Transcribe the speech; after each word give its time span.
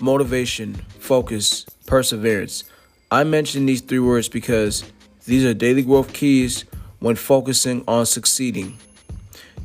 motivation, 0.00 0.74
focus, 0.98 1.64
perseverance. 1.86 2.64
I 3.10 3.24
mention 3.24 3.66
these 3.66 3.80
three 3.80 3.98
words 3.98 4.28
because 4.28 4.84
these 5.26 5.44
are 5.44 5.54
daily 5.54 5.82
growth 5.82 6.12
keys 6.12 6.64
when 6.98 7.16
focusing 7.16 7.84
on 7.86 8.06
succeeding. 8.06 8.78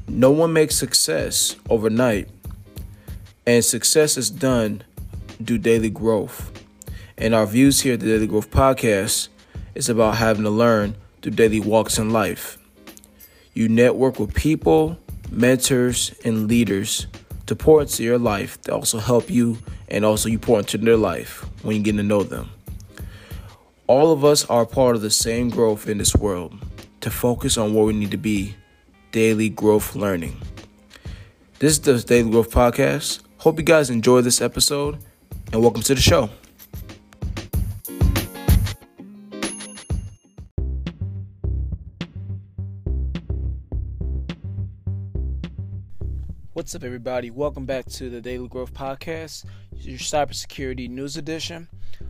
No 0.08 0.32
one 0.32 0.54
makes 0.54 0.76
success 0.76 1.56
overnight, 1.70 2.30
and 3.46 3.64
success 3.64 4.18
is 4.18 4.30
done 4.30 4.84
through 5.46 5.60
daily 5.60 5.90
growth. 5.90 6.52
And 7.18 7.34
our 7.34 7.46
views 7.46 7.82
here 7.82 7.94
at 7.94 8.00
the 8.00 8.08
Daily 8.08 8.28
Growth 8.28 8.52
Podcast 8.52 9.30
is 9.76 9.90
about 9.90 10.18
having 10.18 10.44
to 10.44 10.50
learn 10.50 10.96
through 11.22 11.34
daily 11.34 11.60
walks 11.60 11.98
in 11.98 12.10
life. 12.10 12.58
You 13.54 13.70
network 13.70 14.20
with 14.20 14.34
people, 14.34 14.98
mentors, 15.30 16.14
and 16.26 16.48
leaders 16.48 17.08
to 17.46 17.56
pour 17.56 17.82
into 17.82 18.04
your 18.04 18.18
life 18.18 18.62
to 18.64 18.74
also 18.74 18.98
help 19.00 19.30
you 19.30 19.58
and 19.92 20.06
also 20.06 20.30
you 20.30 20.40
pour 20.40 20.58
into 20.58 20.78
their 20.78 20.98
life 20.98 21.46
when 21.64 21.76
you 21.76 21.84
get 21.84 21.98
to 21.98 22.04
know 22.04 22.24
them. 22.24 22.50
All 23.88 24.14
of 24.14 24.24
us 24.24 24.46
are 24.46 24.66
part 24.66 24.96
of 24.96 25.02
the 25.02 25.12
same 25.12 25.50
growth 25.50 25.88
in 25.88 25.98
this 25.98 26.16
world 26.16 26.58
to 27.02 27.12
focus 27.12 27.58
on 27.58 27.74
where 27.74 27.84
we 27.84 27.94
need 27.94 28.12
to 28.12 28.18
be 28.18 28.56
daily 29.12 29.50
growth 29.50 29.94
learning. 29.94 30.40
This 31.60 31.74
is 31.74 31.80
the 31.82 32.00
Daily 32.00 32.32
Growth 32.32 32.52
Podcast. 32.52 33.20
Hope 33.40 33.60
you 33.60 33.66
guys 33.66 33.90
enjoy 33.90 34.22
this 34.22 34.40
episode 34.40 34.98
and 35.52 35.62
welcome 35.62 35.84
to 35.84 35.94
the 35.94 36.02
show. 36.02 36.30
What's 46.54 46.76
up, 46.76 46.84
everybody? 46.84 47.32
Welcome 47.32 47.66
back 47.66 47.86
to 47.88 48.10
the 48.10 48.22
Daily 48.22 48.48
Growth 48.48 48.74
Podcast, 48.74 49.46
your 49.84 49.98
cybersecurity 49.98 50.90
news 50.90 51.18
edition. 51.18 51.68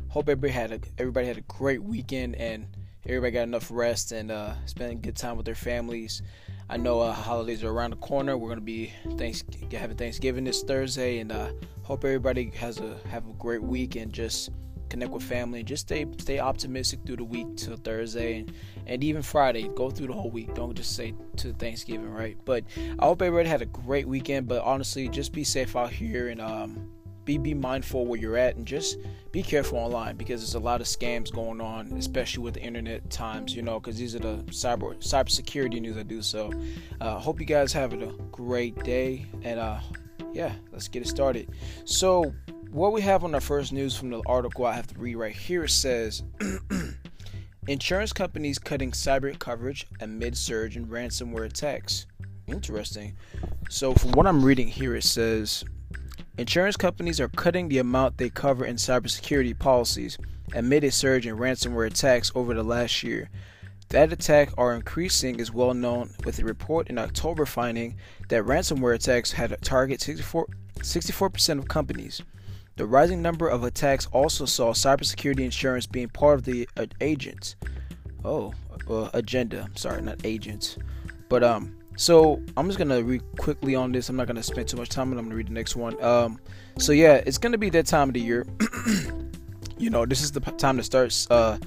Hope 0.10 0.28
everybody 0.28 0.54
had 0.54 0.72
a 0.72 0.80
everybody 0.98 1.28
had 1.28 1.38
a 1.38 1.42
great 1.42 1.82
weekend 1.82 2.36
and 2.36 2.68
everybody 3.06 3.32
got 3.32 3.44
enough 3.44 3.70
rest 3.72 4.12
and 4.12 4.32
uh, 4.32 4.54
spending 4.66 5.00
good 5.02 5.16
time 5.16 5.38
with 5.38 5.46
their 5.46 5.56
families. 5.56 6.22
I 6.70 6.78
know 6.78 7.02
uh, 7.02 7.12
holidays 7.12 7.64
are 7.64 7.72
around 7.72 7.92
the 7.92 7.98
corner. 7.98 8.38
We're 8.38 8.50
gonna 8.50 8.62
be 8.62 8.94
thanks 9.18 9.44
having 9.72 9.98
Thanksgiving 9.98 10.44
this 10.44 10.64
Thursday, 10.64 11.20
and 11.20 11.32
uh, 11.32 11.52
hope 11.84 12.04
everybody 12.04 12.50
has 12.52 12.80
a 12.80 12.98
have 13.10 13.28
a 13.28 13.34
great 13.34 13.64
week 13.64 13.96
and 13.96 14.12
just 14.12 14.50
connect 14.90 15.12
with 15.12 15.24
family. 15.24 15.60
and 15.60 15.68
Just 15.68 15.88
stay 15.88 16.06
stay 16.18 16.40
optimistic 16.40 17.00
through 17.06 17.18
the 17.18 17.24
week 17.24 17.48
till 17.56 17.78
Thursday 17.78 18.40
and, 18.40 18.54
and 18.86 19.04
even 19.04 19.22
Friday. 19.22 19.70
Go 19.76 19.90
through 19.90 20.08
the 20.08 20.14
whole 20.14 20.30
week. 20.30 20.54
Don't 20.54 20.76
just 20.76 20.96
say 20.96 21.14
to 21.38 21.54
Thanksgiving, 21.54 22.10
right? 22.10 22.38
But 22.46 22.66
I 23.00 23.06
hope 23.06 23.22
everybody 23.22 23.48
had 23.50 23.62
a 23.62 23.68
great 23.68 24.08
weekend. 24.08 24.48
But 24.48 24.62
honestly, 24.64 25.08
just 25.08 25.32
be 25.32 25.44
safe 25.44 25.76
out 25.76 25.92
here 25.92 26.28
and 26.28 26.42
um, 26.42 26.90
be 27.26 27.38
be 27.38 27.54
mindful 27.54 28.06
where 28.06 28.20
you're 28.20 28.38
at 28.38 28.56
and 28.56 28.66
just 28.66 28.98
be 29.32 29.44
careful 29.44 29.78
online 29.78 30.16
because 30.16 30.42
there's 30.42 30.56
a 30.56 30.60
lot 30.60 30.82
of 30.82 30.88
scams 30.88 31.32
going 31.32 31.62
on, 31.62 31.92
especially 31.94 32.44
with 32.44 32.56
the 32.56 32.62
internet 32.62 33.10
times. 33.10 33.56
You 33.56 33.62
know, 33.62 33.80
because 33.80 33.98
these 33.98 34.16
are 34.16 34.20
the 34.20 34.38
cyber 34.50 34.96
cybersecurity 34.98 35.82
news 35.82 35.98
I 35.98 36.04
do. 36.04 36.22
So, 36.22 36.52
uh, 37.00 37.20
hope 37.20 37.40
you 37.40 37.46
guys 37.46 37.72
have 37.74 37.94
a 37.94 38.08
great 38.32 38.84
day 38.84 39.26
and 39.44 39.60
uh, 39.60 39.80
yeah, 40.34 40.54
let's 40.72 40.88
get 40.88 41.02
it 41.02 41.08
started. 41.08 41.50
So 41.86 42.34
what 42.72 42.94
we 42.94 43.02
have 43.02 43.24
on 43.24 43.36
our 43.36 43.42
first 43.42 43.74
news 43.74 43.96
from 43.98 44.10
the 44.10 44.22
article 44.26 44.66
I 44.66 44.74
have 44.74 44.88
to 44.88 44.98
read 44.98 45.16
right 45.16 45.36
here 45.36 45.66
it 45.66 45.72
says 45.72 46.24
insurance 47.68 48.14
companies 48.14 48.58
cutting 48.58 48.92
cyber 48.92 49.38
coverage 49.38 49.88
amid 50.00 50.38
surge 50.38 50.78
in 50.78 50.88
ransomware 50.88 51.46
attacks. 51.46 52.06
Interesting. 52.48 53.16
So, 53.70 53.94
from 53.94 54.12
what 54.12 54.28
I'm 54.28 54.44
reading 54.44 54.68
here, 54.68 54.96
it 54.96 55.04
says 55.04 55.64
insurance 56.42 56.76
companies 56.76 57.22
are 57.22 57.30
cutting 57.30 57.70
the 57.70 57.78
amount 57.78 58.18
they 58.18 58.30
cover 58.30 58.66
in 58.66 58.76
cybersecurity 58.76 59.58
policies 59.58 60.18
amid 60.54 60.84
a 60.84 60.92
surge 60.92 61.28
in 61.28 61.38
ransomware 61.38 61.88
attacks 61.88 62.32
over 62.36 62.54
the 62.54 62.64
last 62.64 63.04
year. 63.04 63.30
That 63.90 64.12
attack 64.12 64.50
are 64.58 64.74
increasing 64.74 65.40
is 65.40 65.54
well 65.54 65.74
known, 65.74 66.14
with 66.26 66.40
a 66.40 66.44
report 66.44 66.90
in 66.90 66.98
October 66.98 67.46
finding 67.46 67.96
that 68.30 68.44
ransomware 68.44 68.96
attacks 68.96 69.32
had 69.32 69.52
a 69.52 69.58
target 69.58 70.02
64, 70.02 70.48
64% 70.80 71.60
of 71.60 71.68
companies. 71.68 72.22
The 72.76 72.86
rising 72.86 73.22
number 73.22 73.48
of 73.48 73.64
attacks 73.64 74.08
also 74.08 74.46
saw 74.46 74.74
cybersecurity 74.74 75.42
insurance 75.42 75.86
being 75.86 76.10
part 76.10 76.40
of 76.40 76.46
the 76.46 76.68
uh, 76.76 76.88
agents. 77.02 77.56
Oh, 78.26 78.54
uh, 78.90 79.10
agenda. 79.14 79.70
Sorry, 79.76 80.02
not 80.02 80.26
agents. 80.26 80.78
But 81.30 81.44
um, 81.44 81.78
so 82.02 82.42
I'm 82.58 82.66
just 82.66 82.80
gonna 82.80 83.04
read 83.04 83.22
quickly 83.38 83.76
on 83.76 83.92
this. 83.92 84.10
I'm 84.10 84.16
not 84.16 84.26
gonna 84.26 84.42
spend 84.42 84.68
too 84.68 84.76
much 84.76 84.90
time, 84.90 85.12
and 85.12 85.20
I'm 85.20 85.26
gonna 85.26 85.36
read 85.36 85.50
the 85.50 85.54
next 85.54 85.76
one. 85.76 86.04
Um, 86.04 86.40
so 86.80 86.94
yeah, 86.94 87.22
it's 87.28 87.38
gonna 87.38 87.60
be 87.60 87.70
that 87.70 87.86
time 87.86 88.10
of 88.10 88.16
the 88.16 88.20
year. 88.20 88.48
you 89.78 89.92
know, 89.92 90.08
this 90.08 90.24
is 90.24 90.32
the 90.32 90.40
time 90.40 90.78
to 90.78 90.84
start 90.84 91.28
uh 91.30 91.60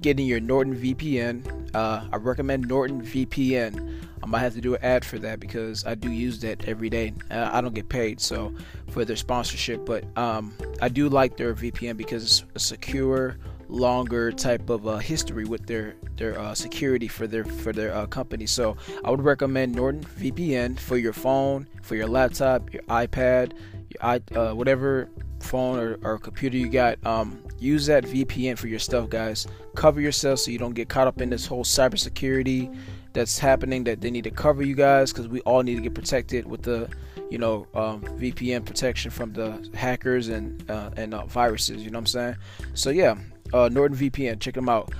getting 0.00 0.26
your 0.26 0.40
Norton 0.40 0.74
VPN. 0.74 1.70
Uh, 1.74 2.08
I 2.10 2.16
recommend 2.16 2.66
Norton 2.66 3.02
VPN. 3.02 4.00
I 4.22 4.26
might 4.26 4.38
have 4.38 4.54
to 4.54 4.62
do 4.62 4.74
an 4.74 4.82
ad 4.82 5.04
for 5.04 5.18
that 5.18 5.38
because 5.38 5.84
I 5.84 5.94
do 5.94 6.10
use 6.10 6.40
that 6.40 6.66
every 6.66 6.88
day. 6.88 7.12
Uh, 7.30 7.50
I 7.52 7.60
don't 7.60 7.74
get 7.74 7.90
paid 7.90 8.22
so 8.22 8.54
for 8.88 9.04
their 9.04 9.16
sponsorship, 9.16 9.84
but 9.84 10.04
um, 10.16 10.54
I 10.80 10.88
do 10.88 11.10
like 11.10 11.36
their 11.36 11.54
VPN 11.54 11.98
because 11.98 12.22
it's 12.54 12.64
secure, 12.64 13.36
longer 13.74 14.30
type 14.30 14.70
of 14.70 14.86
uh, 14.86 14.98
history 14.98 15.44
with 15.44 15.66
their 15.66 15.96
their 16.16 16.38
uh, 16.38 16.54
security 16.54 17.08
for 17.08 17.26
their 17.26 17.44
for 17.44 17.72
their 17.72 17.94
uh, 17.94 18.06
company. 18.06 18.46
So 18.46 18.76
I 19.04 19.10
would 19.10 19.22
recommend 19.22 19.74
Norton 19.74 20.04
VPN 20.18 20.78
for 20.78 20.96
your 20.96 21.12
phone, 21.12 21.66
for 21.82 21.96
your 21.96 22.06
laptop, 22.06 22.72
your 22.72 22.82
iPad, 22.84 23.52
your 23.90 24.04
i 24.04 24.20
uh, 24.34 24.54
whatever 24.54 25.10
phone 25.40 25.78
or, 25.78 25.98
or 26.02 26.18
computer 26.18 26.56
you 26.56 26.68
got. 26.68 27.04
Um, 27.04 27.42
use 27.58 27.86
that 27.86 28.04
VPN 28.04 28.56
for 28.56 28.68
your 28.68 28.78
stuff, 28.78 29.10
guys. 29.10 29.46
Cover 29.74 30.00
yourself 30.00 30.40
so 30.40 30.50
you 30.50 30.58
don't 30.58 30.74
get 30.74 30.88
caught 30.88 31.06
up 31.06 31.20
in 31.20 31.30
this 31.30 31.46
whole 31.46 31.64
cybersecurity 31.64 32.74
that's 33.12 33.38
happening 33.38 33.84
that 33.84 34.00
they 34.00 34.10
need 34.10 34.24
to 34.24 34.30
cover 34.30 34.62
you 34.62 34.74
guys 34.74 35.12
because 35.12 35.28
we 35.28 35.40
all 35.42 35.62
need 35.62 35.76
to 35.76 35.80
get 35.80 35.94
protected 35.94 36.46
with 36.46 36.62
the 36.62 36.88
you 37.30 37.38
know 37.38 37.66
um, 37.74 38.00
VPN 38.02 38.64
protection 38.64 39.10
from 39.10 39.32
the 39.32 39.68
hackers 39.74 40.28
and 40.28 40.68
uh, 40.70 40.90
and 40.96 41.14
uh, 41.14 41.26
viruses. 41.26 41.82
You 41.82 41.90
know 41.90 41.98
what 41.98 42.02
I'm 42.02 42.06
saying? 42.06 42.36
So 42.74 42.90
yeah, 42.90 43.16
uh, 43.54 43.68
Norton 43.70 43.96
VPN, 43.96 44.40
check 44.40 44.54
them 44.54 44.68
out. 44.68 44.92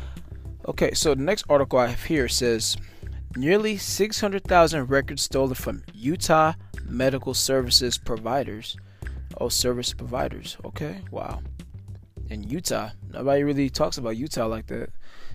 Okay, 0.66 0.92
so 0.94 1.14
the 1.14 1.22
next 1.22 1.44
article 1.50 1.78
I 1.78 1.88
have 1.88 2.04
here 2.04 2.28
says 2.28 2.76
nearly 3.36 3.76
600,000 3.76 4.88
records 4.88 5.22
stolen 5.22 5.54
from 5.54 5.82
Utah 5.92 6.54
medical 6.84 7.34
services 7.34 7.98
providers. 7.98 8.76
Oh, 9.38 9.48
service 9.48 9.92
providers. 9.92 10.56
Okay, 10.64 11.00
wow. 11.10 11.42
In 12.30 12.44
Utah, 12.44 12.90
nobody 13.10 13.42
really 13.42 13.68
talks 13.68 13.98
about 13.98 14.16
Utah 14.16 14.46
like 14.46 14.68
that. 14.68 14.90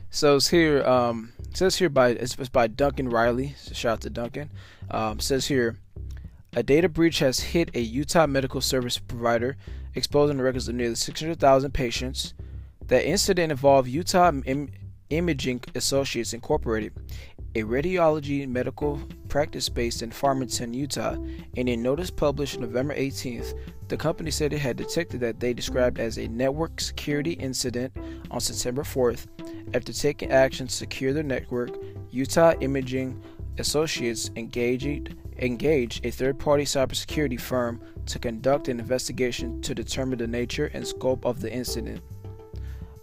So 0.09 0.38
it's 0.38 0.47
here. 0.47 0.84
Um, 0.84 1.34
it 1.40 1.58
says 1.58 1.75
here 1.75 1.90
by 1.90 2.09
it's, 2.09 2.35
by 2.50 2.68
Duncan 2.68 3.09
Riley. 3.09 3.53
So 3.58 3.74
shout 3.74 3.94
out 3.94 4.02
to 4.02 4.09
Duncan. 4.09 4.50
Um, 4.90 5.19
says 5.19 5.47
here, 5.47 5.78
a 6.56 6.63
data 6.63 6.90
breach 6.90 7.19
has 7.19 7.40
hit 7.40 7.69
a 7.75 7.81
Utah 7.81 8.25
medical 8.25 8.62
service 8.62 8.97
provider, 8.97 9.58
exposing 9.94 10.38
the 10.38 10.44
records 10.44 10.68
of 10.68 10.75
nearly 10.75 10.96
600,000 10.96 11.74
patients. 11.74 12.34
The 12.90 13.08
incident 13.08 13.52
involved 13.52 13.88
Utah 13.88 14.32
Im- 14.46 14.72
Imaging 15.12 15.62
Associates 15.76 16.34
Incorporated, 16.34 16.94
a 17.54 17.62
radiology 17.62 18.48
medical 18.48 19.00
practice 19.28 19.70
based 19.70 20.02
in 20.02 20.10
Farmington, 20.10 20.74
Utah. 20.74 21.16
In 21.54 21.68
a 21.68 21.76
notice 21.76 22.10
published 22.10 22.60
November 22.60 22.96
18th, 22.96 23.54
the 23.90 23.98
company 23.98 24.32
said 24.32 24.54
it 24.54 24.58
had 24.58 24.76
detected 24.76 25.20
that 25.20 25.40
they 25.40 25.54
described 25.54 26.00
as 26.00 26.18
a 26.18 26.28
network 26.30 26.82
security 26.82 27.34
incident 27.34 27.96
on 28.32 28.42
September 28.42 28.82
4th. 28.82 29.28
After 29.76 29.94
taking 29.94 30.32
action 30.32 30.66
to 30.66 30.74
secure 30.74 31.14
the 31.14 31.22
network, 31.22 31.70
Utah 32.10 32.56
Imaging 32.60 33.22
Associates 33.60 34.32
engaged, 34.36 35.14
engaged 35.38 36.03
a 36.03 36.09
third 36.09 36.40
party 36.40 36.64
cybersecurity 36.64 37.40
firm 37.40 37.82
to 38.08 38.18
conduct 38.18 38.68
an 38.68 38.80
investigation 38.80 39.62
to 39.62 39.76
determine 39.76 40.18
the 40.18 40.26
nature 40.26 40.72
and 40.74 40.88
scope 40.88 41.24
of 41.24 41.40
the 41.40 41.53
incident. 41.53 42.02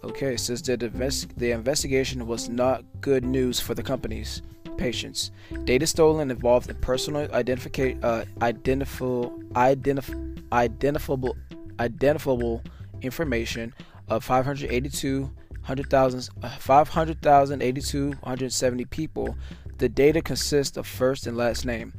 Okay, 0.07 0.37
says 0.37 0.61
that 0.63 0.79
the 0.79 1.51
investigation 1.51 2.27
was 2.27 2.47
not 2.47 2.83
good 3.01 3.25
news 3.25 3.59
for 3.59 3.73
the 3.73 3.83
companies 3.83 4.41
patients. 4.77 5.31
Data 5.65 5.85
stolen 5.87 6.31
involved 6.31 6.69
in 6.69 6.75
personal 6.77 7.29
identification, 7.33 8.03
uh, 8.03 8.25
identifiable, 8.41 9.37
identif- 9.53 10.37
identifiable, 10.51 11.35
identifiable 11.79 12.63
information 13.01 13.73
of 14.07 14.23
582, 14.23 15.23
100,000, 15.23 16.29
uh, 16.41 16.49
500,000, 16.49 17.61
82, 17.61 18.09
170 18.09 18.85
people. 18.85 19.35
The 19.77 19.89
data 19.89 20.21
consists 20.21 20.77
of 20.77 20.87
first 20.87 21.27
and 21.27 21.35
last 21.35 21.65
name, 21.65 21.93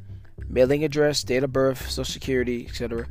mailing 0.48 0.82
address, 0.84 1.22
date 1.22 1.44
of 1.44 1.52
birth, 1.52 1.90
social 1.90 2.12
security, 2.12 2.66
etc., 2.66 3.06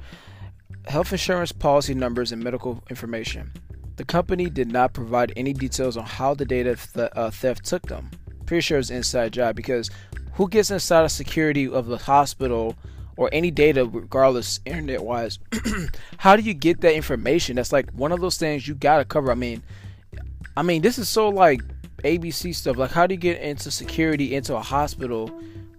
health 0.88 1.12
insurance 1.12 1.52
policy 1.52 1.94
numbers, 1.94 2.32
and 2.32 2.44
medical 2.44 2.84
information. 2.90 3.52
The 3.98 4.06
company 4.06 4.50
did 4.50 4.72
not 4.72 4.94
provide 4.94 5.34
any 5.36 5.54
details 5.54 5.98
on 5.98 6.06
how 6.06 6.34
the 6.34 6.46
data 6.46 6.78
th- 6.78 7.10
uh, 7.16 7.32
theft 7.32 7.66
took 7.66 7.84
them. 7.84 8.12
Pretty 8.46 8.62
sure 8.62 8.78
it's 8.78 8.92
inside 8.92 9.34
job 9.34 9.56
because 9.56 9.90
who 10.34 10.48
gets 10.48 10.72
inside 10.72 11.04
the 11.04 11.10
security 11.10 11.68
of 11.68 11.88
the 11.88 11.98
hospital 11.98 12.76
or 13.18 13.30
any 13.34 13.50
data, 13.50 13.86
regardless, 13.86 14.60
internet 14.66 15.04
wise, 15.04 15.40
how 16.18 16.36
do 16.36 16.44
you 16.44 16.54
get 16.54 16.82
that 16.82 16.94
information? 16.94 17.56
That's 17.56 17.74
like 17.74 17.90
one 17.92 18.12
of 18.12 18.22
those 18.22 18.38
things 18.38 18.68
you 18.68 18.76
gotta 18.76 19.04
cover. 19.04 19.32
I 19.32 19.36
mean, 19.36 19.64
I 20.56 20.62
mean, 20.62 20.84
this 20.84 21.00
is 21.00 21.10
so 21.10 21.30
like 21.30 21.62
ABC 22.04 22.54
stuff. 22.54 22.78
Like, 22.78 22.92
how 22.92 23.08
do 23.08 23.16
you 23.16 23.20
get 23.20 23.42
into 23.42 23.72
security 23.72 24.36
into 24.36 24.56
a 24.56 24.62
hospital 24.62 25.28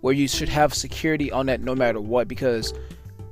where 0.00 0.12
you 0.12 0.26
should 0.26 0.48
have 0.48 0.74
security 0.74 1.30
on 1.30 1.46
that 1.46 1.60
no 1.60 1.76
matter 1.76 2.00
what? 2.00 2.26
Because 2.26 2.74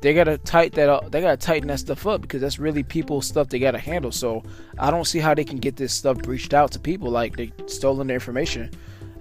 they 0.01 0.15
gotta 0.15 0.39
tighten 0.39 0.77
that 0.77 0.89
up. 0.89 1.11
They 1.11 1.21
gotta 1.21 1.37
tighten 1.37 1.69
that 1.69 1.81
stuff 1.81 2.07
up 2.07 2.23
because 2.23 2.41
that's 2.41 2.59
really 2.59 2.83
people's 2.83 3.27
stuff 3.27 3.49
they 3.49 3.59
gotta 3.59 3.79
handle. 3.79 4.13
So 4.13 4.43
I 4.79 4.91
don't 4.91 5.07
see 5.07 5.19
how 5.19 5.35
they 5.35 5.45
can 5.45 5.59
get 5.59 5.77
this 5.77 5.93
stuff 5.93 6.19
breached 6.19 6.55
out 6.55 6.73
to 6.73 6.79
people 6.79 7.11
like 7.11 7.37
they 7.37 7.53
stolen 7.67 8.07
their 8.07 8.17
information 8.17 8.71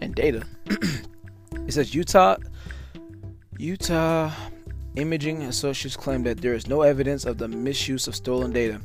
and 0.02 0.14
data. 0.14 0.46
it 0.66 1.74
says 1.74 1.96
Utah, 1.96 2.38
Utah 3.58 4.32
Imaging 4.96 5.44
Associates 5.44 5.98
claim 5.98 6.24
that 6.24 6.42
there 6.42 6.54
is 6.54 6.68
no 6.68 6.82
evidence 6.82 7.26
of 7.26 7.38
the 7.38 7.48
misuse 7.48 8.08
of 8.08 8.16
stolen 8.16 8.52
data. 8.52 8.82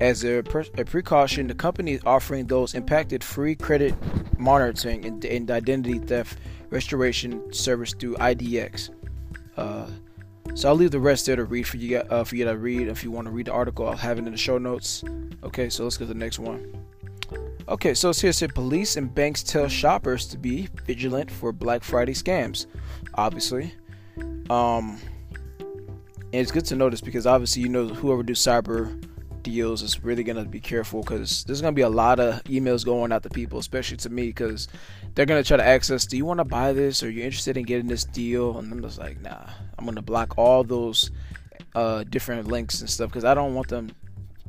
As 0.00 0.24
a, 0.24 0.38
a 0.38 0.42
precaution, 0.84 1.46
the 1.46 1.54
company 1.54 1.92
is 1.92 2.00
offering 2.06 2.46
those 2.46 2.74
impacted 2.74 3.22
free 3.22 3.54
credit 3.54 3.94
monitoring 4.38 5.04
and, 5.04 5.22
and 5.26 5.50
identity 5.50 5.98
theft 5.98 6.38
restoration 6.70 7.52
service 7.52 7.92
through 7.92 8.14
IDX. 8.16 8.88
Uh, 9.58 9.86
so 10.60 10.68
I'll 10.68 10.74
leave 10.74 10.90
the 10.90 11.00
rest 11.00 11.24
there 11.24 11.36
to 11.36 11.44
read 11.44 11.66
for 11.66 11.78
you 11.78 11.96
uh, 11.96 12.22
for 12.22 12.36
you 12.36 12.44
to 12.44 12.50
read. 12.50 12.88
If 12.88 13.02
you 13.02 13.10
want 13.10 13.26
to 13.26 13.30
read 13.30 13.46
the 13.46 13.52
article, 13.52 13.88
I'll 13.88 13.96
have 13.96 14.18
it 14.18 14.26
in 14.26 14.32
the 14.32 14.36
show 14.36 14.58
notes. 14.58 15.02
Okay, 15.42 15.70
so 15.70 15.84
let's 15.84 15.96
go 15.96 16.04
to 16.04 16.12
the 16.12 16.18
next 16.18 16.38
one. 16.38 16.84
Okay, 17.66 17.94
so 17.94 18.10
it's 18.10 18.20
here 18.20 18.30
said 18.30 18.54
police 18.54 18.98
and 18.98 19.14
banks 19.14 19.42
tell 19.42 19.68
shoppers 19.68 20.26
to 20.26 20.36
be 20.36 20.68
vigilant 20.84 21.30
for 21.30 21.50
Black 21.50 21.82
Friday 21.82 22.12
scams. 22.12 22.66
Obviously, 23.14 23.72
um, 24.50 24.98
and 25.58 26.34
it's 26.34 26.52
good 26.52 26.66
to 26.66 26.76
notice 26.76 27.00
because 27.00 27.26
obviously 27.26 27.62
you 27.62 27.70
know 27.70 27.88
whoever 27.88 28.22
do 28.22 28.34
cyber 28.34 29.02
deals 29.42 29.82
is 29.82 30.02
really 30.02 30.22
gonna 30.22 30.44
be 30.44 30.60
careful 30.60 31.02
because 31.02 31.44
there's 31.44 31.60
gonna 31.60 31.72
be 31.72 31.82
a 31.82 31.88
lot 31.88 32.20
of 32.20 32.42
emails 32.44 32.84
going 32.84 33.12
out 33.12 33.22
to 33.22 33.30
people, 33.30 33.58
especially 33.58 33.96
to 33.98 34.10
me, 34.10 34.26
because 34.26 34.68
they're 35.14 35.26
gonna 35.26 35.42
try 35.42 35.56
to 35.56 35.66
access. 35.66 36.06
Do 36.06 36.16
you 36.16 36.24
want 36.24 36.38
to 36.38 36.44
buy 36.44 36.72
this? 36.72 37.02
Or 37.02 37.10
you 37.10 37.22
interested 37.22 37.56
in 37.56 37.64
getting 37.64 37.88
this 37.88 38.04
deal? 38.04 38.58
And 38.58 38.72
I'm 38.72 38.82
just 38.82 38.98
like, 38.98 39.20
nah. 39.20 39.50
I'm 39.78 39.84
gonna 39.84 40.02
block 40.02 40.36
all 40.36 40.64
those 40.64 41.10
uh, 41.74 42.04
different 42.04 42.48
links 42.48 42.80
and 42.80 42.90
stuff 42.90 43.10
because 43.10 43.24
I 43.24 43.34
don't 43.34 43.54
want 43.54 43.68
them. 43.68 43.90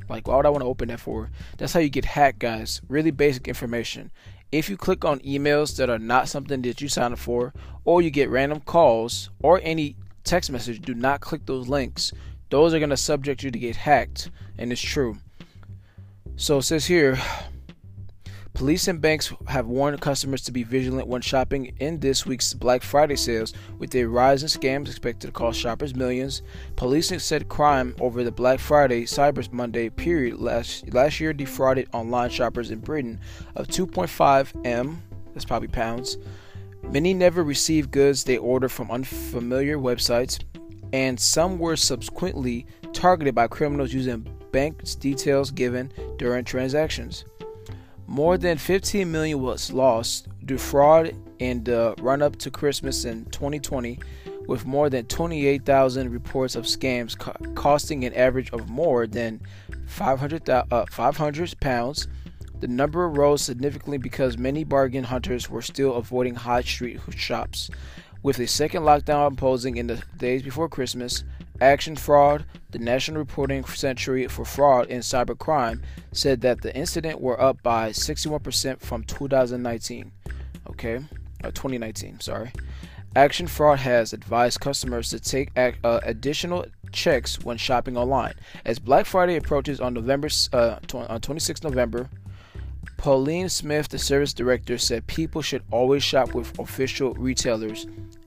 Like, 0.08 0.28
why 0.28 0.36
would 0.36 0.46
I 0.46 0.50
want 0.50 0.62
to 0.62 0.68
open 0.68 0.88
that 0.88 1.00
for? 1.00 1.30
That's 1.58 1.72
how 1.72 1.80
you 1.80 1.88
get 1.88 2.04
hacked, 2.04 2.40
guys. 2.40 2.82
Really 2.88 3.10
basic 3.10 3.48
information. 3.48 4.10
If 4.50 4.68
you 4.68 4.76
click 4.76 5.04
on 5.04 5.20
emails 5.20 5.76
that 5.76 5.88
are 5.88 5.98
not 5.98 6.28
something 6.28 6.60
that 6.62 6.80
you 6.80 6.88
signed 6.88 7.14
up 7.14 7.18
for, 7.18 7.54
or 7.84 8.02
you 8.02 8.10
get 8.10 8.28
random 8.28 8.60
calls 8.60 9.30
or 9.42 9.60
any 9.62 9.96
text 10.24 10.50
message, 10.50 10.82
do 10.82 10.94
not 10.94 11.20
click 11.20 11.46
those 11.46 11.68
links. 11.68 12.12
Those 12.52 12.74
are 12.74 12.78
going 12.78 12.90
to 12.90 12.98
subject 12.98 13.42
you 13.42 13.50
to 13.50 13.58
get 13.58 13.76
hacked, 13.76 14.30
and 14.58 14.70
it's 14.70 14.82
true. 14.82 15.16
So 16.36 16.58
it 16.58 16.64
says 16.64 16.84
here 16.84 17.18
Police 18.52 18.88
and 18.88 19.00
banks 19.00 19.32
have 19.48 19.68
warned 19.68 19.98
customers 20.02 20.42
to 20.42 20.52
be 20.52 20.62
vigilant 20.62 21.08
when 21.08 21.22
shopping 21.22 21.74
in 21.78 21.98
this 21.98 22.26
week's 22.26 22.52
Black 22.52 22.82
Friday 22.82 23.16
sales, 23.16 23.54
with 23.78 23.94
a 23.94 24.04
rise 24.04 24.42
in 24.42 24.50
scams 24.50 24.88
expected 24.88 25.28
to 25.28 25.32
cost 25.32 25.58
shoppers 25.58 25.94
millions. 25.94 26.42
Police 26.76 27.22
said 27.22 27.48
crime 27.48 27.96
over 28.00 28.22
the 28.22 28.30
Black 28.30 28.60
Friday 28.60 29.04
Cyber 29.04 29.50
Monday 29.50 29.88
period 29.88 30.38
last 30.38 30.92
last 30.92 31.20
year 31.20 31.32
defrauded 31.32 31.88
online 31.94 32.28
shoppers 32.28 32.70
in 32.70 32.80
Britain 32.80 33.18
of 33.56 33.66
2.5 33.68 34.66
m, 34.66 35.02
that's 35.32 35.46
probably 35.46 35.68
pounds, 35.68 36.18
Many 36.82 37.14
never 37.14 37.42
received 37.42 37.92
goods 37.92 38.24
they 38.24 38.36
order 38.36 38.68
from 38.68 38.90
unfamiliar 38.90 39.78
websites, 39.78 40.40
and 40.92 41.18
some 41.18 41.58
were 41.58 41.76
subsequently 41.76 42.66
targeted 42.92 43.34
by 43.34 43.46
criminals 43.46 43.92
using 43.92 44.26
bank 44.52 44.82
details 45.00 45.50
given 45.50 45.92
during 46.18 46.44
transactions. 46.44 47.24
More 48.06 48.36
than 48.36 48.58
15 48.58 49.10
million 49.10 49.40
was 49.40 49.72
lost 49.72 50.28
due 50.44 50.58
fraud 50.58 51.14
in 51.38 51.64
the 51.64 51.94
run-up 52.00 52.36
to 52.36 52.50
Christmas 52.50 53.04
in 53.04 53.24
2020, 53.26 53.98
with 54.46 54.66
more 54.66 54.90
than 54.90 55.06
28,000 55.06 56.10
reports 56.10 56.56
of 56.56 56.64
scams 56.64 57.18
co- 57.18 57.32
costing 57.54 58.04
an 58.04 58.12
average 58.14 58.50
of 58.50 58.68
more 58.68 59.06
than 59.06 59.40
500, 59.86 60.50
uh, 60.50 60.84
500 60.90 61.60
pounds 61.60 62.08
the 62.62 62.68
number 62.68 63.08
rose 63.08 63.42
significantly 63.42 63.98
because 63.98 64.38
many 64.38 64.62
bargain 64.62 65.02
hunters 65.02 65.50
were 65.50 65.60
still 65.60 65.94
avoiding 65.94 66.36
high 66.36 66.60
street 66.60 67.00
shops. 67.10 67.70
With 68.22 68.38
a 68.38 68.46
second 68.46 68.84
lockdown 68.84 69.30
imposing 69.30 69.76
in 69.76 69.88
the 69.88 70.00
days 70.16 70.42
before 70.42 70.68
Christmas, 70.68 71.24
Action 71.60 71.96
Fraud, 71.96 72.44
the 72.70 72.78
national 72.78 73.18
reporting 73.18 73.64
century 73.64 74.28
for 74.28 74.44
fraud 74.44 74.88
and 74.90 75.02
cybercrime, 75.02 75.82
said 76.12 76.40
that 76.42 76.62
the 76.62 76.74
incident 76.76 77.20
were 77.20 77.40
up 77.40 77.60
by 77.64 77.90
61% 77.90 78.80
from 78.80 79.02
2019. 79.04 80.12
Okay, 80.68 80.96
uh, 81.42 81.50
2019. 81.50 82.20
Sorry. 82.20 82.52
Action 83.16 83.46
Fraud 83.48 83.80
has 83.80 84.12
advised 84.12 84.60
customers 84.60 85.10
to 85.10 85.18
take 85.18 85.50
uh, 85.56 86.00
additional 86.04 86.64
checks 86.92 87.42
when 87.42 87.56
shopping 87.56 87.96
online. 87.96 88.34
As 88.64 88.78
Black 88.78 89.04
Friday 89.04 89.36
approaches 89.36 89.80
on 89.80 89.94
November 89.94 90.28
uh, 90.52 90.76
on 90.94 91.20
26 91.20 91.62
November, 91.64 92.08
Pauline 92.96 93.48
Smith, 93.48 93.88
the 93.88 93.98
service 93.98 94.32
director, 94.32 94.78
said 94.78 95.06
people 95.06 95.42
should 95.42 95.62
always 95.70 96.02
shop 96.02 96.34
with 96.34 96.58
official 96.58 97.14
retailers, 97.14 97.86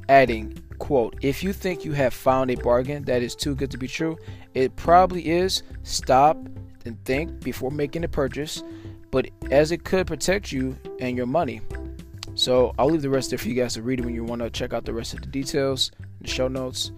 adding, 0.10 0.58
quote, 0.80 1.16
if 1.22 1.44
you 1.44 1.54
think 1.54 1.86
you 1.86 1.94
have 1.94 2.14
found 2.14 2.52
a 2.52 2.56
bargain 2.56 3.04
that 3.04 3.22
is 3.22 3.36
too 3.36 3.56
good 3.56 3.72
to 3.72 3.78
be 3.78 3.88
true, 3.88 4.18
it 4.54 4.76
probably 4.76 5.30
is. 5.30 5.64
Stop 5.84 6.38
and 6.86 7.04
think 7.06 7.42
before 7.42 7.72
making 7.72 8.04
a 8.04 8.08
purchase, 8.08 8.64
but 9.12 9.30
as 9.50 9.72
it 9.72 9.84
could 9.84 10.08
protect 10.08 10.52
you 10.52 10.78
and 11.00 11.16
your 11.16 11.26
money. 11.26 11.62
So 12.36 12.76
I'll 12.78 12.90
leave 12.90 13.02
the 13.02 13.10
rest 13.10 13.30
there 13.30 13.40
for 13.40 13.48
you 13.48 13.56
guys 13.56 13.76
to 13.76 13.82
read 13.82 14.04
when 14.04 14.14
you 14.14 14.24
want 14.24 14.42
to 14.42 14.50
check 14.50 14.74
out 14.74 14.84
the 14.84 14.94
rest 14.94 15.14
of 15.14 15.22
the 15.22 15.28
details, 15.28 15.92
the 16.20 16.28
show 16.28 16.50
notes. 16.50 16.92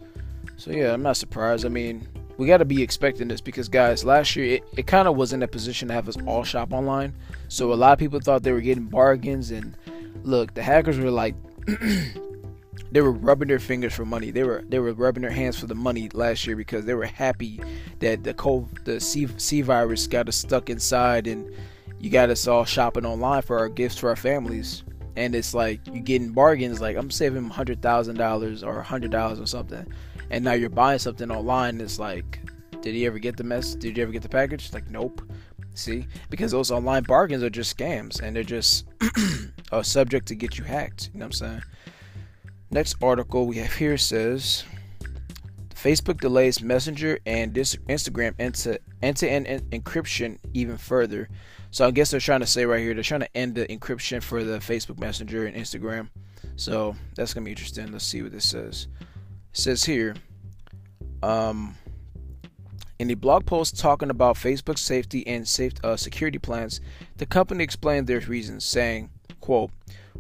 So 0.58 0.72
yeah, 0.72 0.94
I'm 0.94 1.04
not 1.04 1.18
surprised. 1.18 1.64
I 1.64 1.70
mean, 1.70 2.08
we 2.38 2.46
got 2.46 2.58
to 2.58 2.66
be 2.66 2.84
expecting 2.84 3.28
this 3.28 3.42
because 3.42 3.68
guys 3.68 4.06
last 4.06 4.36
year 4.36 4.56
it, 4.56 4.64
it 4.78 4.88
kind 4.88 5.08
of 5.08 5.16
was 5.16 5.34
in 5.34 5.44
a 5.44 5.48
position 5.48 5.88
to 5.88 5.94
have 5.94 6.08
us 6.08 6.18
all 6.26 6.44
shop 6.44 6.72
online. 6.72 7.14
So 7.48 7.74
a 7.74 7.76
lot 7.76 7.94
of 7.94 8.00
people 8.00 8.20
thought 8.20 8.44
they 8.44 8.52
were 8.52 8.62
getting 8.62 8.86
bargains 8.86 9.52
and 9.52 9.76
look 10.24 10.54
the 10.54 10.64
hackers 10.64 10.98
were 10.98 11.12
like 11.12 11.36
they 12.92 13.02
were 13.02 13.12
rubbing 13.12 13.48
their 13.48 13.60
fingers 13.60 13.94
for 13.94 14.06
money. 14.06 14.32
They 14.32 14.44
were 14.44 14.64
they 14.68 14.80
were 14.80 14.94
rubbing 14.94 15.24
their 15.24 15.32
hands 15.32 15.60
for 15.60 15.66
the 15.66 15.76
money 15.76 16.10
last 16.14 16.46
year 16.46 16.56
because 16.56 16.86
they 16.86 16.94
were 16.94 17.06
happy 17.06 17.60
that 18.00 18.24
the 18.24 18.34
COVID, 18.34 18.84
the 18.84 19.00
C, 19.00 19.28
C 19.38 19.62
virus 19.62 20.08
got 20.08 20.28
us 20.28 20.38
stuck 20.38 20.70
inside 20.70 21.28
and 21.28 21.52
you 22.00 22.10
got 22.12 22.30
us 22.30 22.48
all 22.48 22.66
shopping 22.66 23.06
online 23.06 23.42
for 23.42 23.58
our 23.58 23.70
gifts 23.70 23.98
for 23.98 24.10
our 24.10 24.16
families. 24.16 24.84
And 25.16 25.34
it's 25.34 25.56
like 25.56 25.82
you're 25.88 26.04
getting 26.04 26.32
bargains 26.32 26.80
like 26.80 26.96
i'm 26.96 27.10
saving 27.10 27.50
$100000 27.50 28.68
or 28.68 28.84
$100 28.84 29.42
or 29.42 29.48
something 29.48 29.92
and 30.30 30.44
now 30.44 30.54
you're 30.54 30.70
buying 30.70 31.00
something 31.00 31.32
online 31.32 31.80
it's 31.80 32.00
like 32.00 32.40
did 32.82 32.94
he 32.96 33.06
ever 33.06 33.20
get 33.20 33.36
the 33.36 33.44
mess 33.44 33.76
did 33.76 33.98
you 33.98 34.04
ever 34.04 34.12
get 34.12 34.22
the 34.22 34.30
package? 34.30 34.72
Like 34.72 34.90
nope. 34.90 35.22
See? 35.74 36.08
Because 36.30 36.52
those 36.52 36.72
online 36.72 37.04
bargains 37.04 37.44
are 37.44 37.50
just 37.50 37.78
scams 37.78 38.22
and 38.22 38.36
they're 38.36 38.44
just 38.44 38.86
a 39.72 39.84
subject 39.84 40.28
to 40.28 40.36
get 40.36 40.58
you 40.58 40.64
hacked 40.64 41.10
you 41.14 41.20
know 41.20 41.26
what 41.26 41.28
i'm 41.28 41.32
saying? 41.34 41.62
Next 42.72 42.96
article 43.02 43.46
we 43.48 43.58
have 43.58 43.74
here 43.74 43.98
says 43.98 44.64
facebook 45.70 46.20
delays 46.20 46.62
messenger 46.62 47.20
and 47.26 47.54
instagram 47.54 48.34
into 48.40 48.80
end-to-end 49.04 49.48
encryption 49.72 50.38
even 50.54 50.78
further. 50.78 51.30
So 51.72 51.88
i 51.88 51.92
guess 51.92 52.12
they're 52.12 52.20
trying 52.20 52.40
to 52.40 52.48
say 52.48 52.66
right 52.66 52.80
here 52.80 52.94
they're 52.94 53.04
trying 53.04 53.22
to 53.22 53.38
end 53.38 53.56
the 53.56 53.68
encryption 53.68 54.24
for 54.24 54.44
the 54.44 54.60
facebook 54.60 55.00
messenger 55.00 55.46
and 55.46 55.56
instagram. 55.56 56.10
So 56.56 56.96
that's 57.16 57.34
gonna 57.34 57.44
be 57.44 57.52
interesting 57.52 57.92
let's 57.92 58.06
see 58.06 58.22
what 58.22 58.32
this 58.32 58.48
says 58.50 58.88
says 59.58 59.84
here, 59.84 60.16
um, 61.24 61.76
in 63.00 63.08
the 63.08 63.16
blog 63.16 63.46
post 63.46 63.80
talking 63.80 64.10
about 64.10 64.36
Facebook 64.36 64.78
safety 64.78 65.26
and 65.28 65.48
safe, 65.48 65.74
uh, 65.84 65.96
security 65.96 66.40
plans, 66.40 66.82
the 67.18 67.26
company 67.26 67.64
explained 67.64 68.08
their 68.08 68.20
reasons, 68.22 68.66
saying, 68.66 69.10
quote, 69.40 69.72